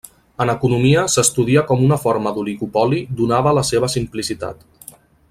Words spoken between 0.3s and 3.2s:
En economia s'estudia com una forma d'oligopoli